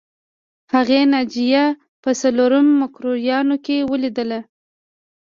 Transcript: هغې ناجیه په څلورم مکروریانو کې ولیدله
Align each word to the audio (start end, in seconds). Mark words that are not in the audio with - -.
هغې 0.73 1.01
ناجیه 1.13 1.65
په 2.03 2.09
څلورم 2.21 2.67
مکروریانو 2.81 3.55
کې 3.65 3.77
ولیدله 3.91 4.39